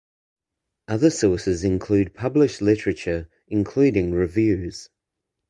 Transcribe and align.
Other 0.87 1.11
sources 1.11 1.63
include 1.63 2.15
published 2.15 2.59
literature 2.59 3.29
including 3.49 4.13
reviews. 4.13 4.89